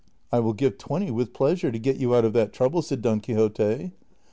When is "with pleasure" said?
1.11-1.71